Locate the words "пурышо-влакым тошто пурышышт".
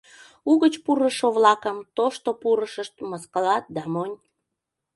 0.83-2.95